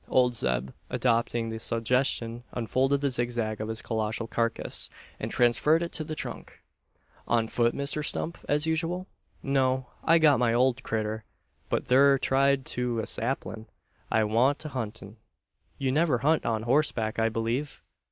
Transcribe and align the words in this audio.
Old 0.07 0.35
Zeb, 0.35 0.71
adopting 0.89 1.49
the 1.49 1.59
suggestion, 1.59 2.43
unfolded 2.53 3.01
the 3.01 3.11
zigzag 3.11 3.61
of 3.61 3.67
his 3.67 3.83
colossal 3.83 4.25
carcase, 4.27 4.89
and 5.19 5.29
transferred 5.29 5.83
it 5.83 5.91
to 5.91 6.03
the 6.03 6.15
trunk. 6.15 6.63
"On 7.27 7.47
foot, 7.47 7.75
Mr 7.75 8.03
Stump, 8.03 8.39
as 8.49 8.65
usual?" 8.65 9.05
"No: 9.43 9.91
I 10.03 10.17
got 10.17 10.39
my 10.39 10.55
old 10.55 10.81
critter 10.81 11.23
out 11.71 11.85
thur, 11.85 12.17
tied 12.17 12.65
to 12.65 12.97
a 12.97 13.05
saplin'. 13.05 13.67
I 14.09 14.23
wa'n't 14.23 14.65
a 14.65 14.69
huntin'." 14.69 15.17
"You 15.77 15.91
never 15.91 16.17
hunt 16.17 16.47
on 16.47 16.63
horseback, 16.63 17.19
I 17.19 17.29
believe?" 17.29 17.83